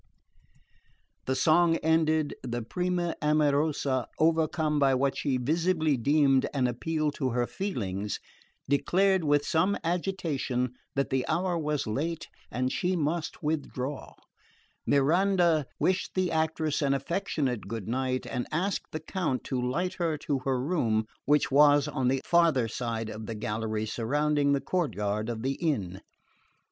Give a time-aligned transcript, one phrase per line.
[1.25, 7.29] The song ended, the prima amorosa, overcome by what she visibly deemed an appeal to
[7.29, 8.19] her feelings,
[8.67, 14.15] declared with some agitation that the hour was late and she must withdraw.
[14.87, 20.39] Miranda wished the actress an affectionate goodnight and asked the Count to light her to
[20.39, 25.43] her room, which was on the farther side of the gallery surrounding the courtyard of
[25.43, 26.01] the inn.